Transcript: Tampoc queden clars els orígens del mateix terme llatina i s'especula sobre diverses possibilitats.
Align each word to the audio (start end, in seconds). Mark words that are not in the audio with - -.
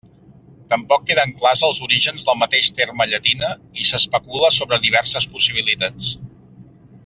Tampoc 0.73 1.03
queden 1.09 1.33
clars 1.41 1.61
els 1.67 1.81
orígens 1.87 2.25
del 2.29 2.39
mateix 2.45 2.71
terme 2.81 3.07
llatina 3.11 3.53
i 3.83 3.87
s'especula 3.91 4.53
sobre 4.59 4.81
diverses 4.89 5.29
possibilitats. 5.37 6.13